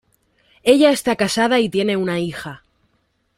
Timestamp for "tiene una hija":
1.69-2.63